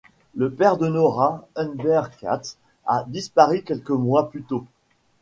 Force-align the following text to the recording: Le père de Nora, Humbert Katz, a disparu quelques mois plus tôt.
Le 0.33 0.51
père 0.51 0.77
de 0.77 0.87
Nora, 0.87 1.47
Humbert 1.55 2.17
Katz, 2.17 2.57
a 2.87 3.03
disparu 3.07 3.61
quelques 3.61 3.91
mois 3.91 4.31
plus 4.31 4.41
tôt. 4.41 4.65